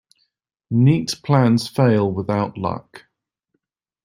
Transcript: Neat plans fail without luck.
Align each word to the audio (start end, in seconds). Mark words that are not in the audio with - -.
Neat 0.71 1.21
plans 1.23 1.67
fail 1.67 2.11
without 2.11 2.57
luck. 2.57 3.03